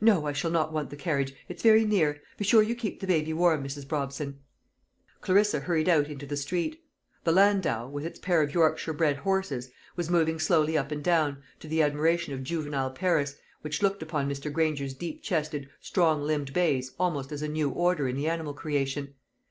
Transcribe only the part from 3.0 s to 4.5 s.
baby warm, Mrs. Brobson."